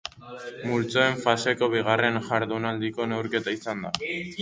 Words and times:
Multzoen 0.69 1.19
faseko 1.27 1.69
bigarren 1.75 2.19
jardunaldiko 2.31 3.11
neurketa 3.15 3.59
izan 3.61 3.89
da. 3.89 3.97